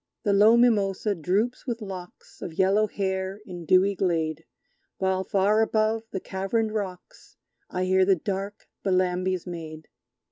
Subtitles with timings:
[0.23, 4.45] The low mimosa droops with locks Of yellow hair, in dewy glade,
[4.97, 7.37] While far above the caverned rocks
[7.69, 9.89] I hear the dark Bellambi's Maid!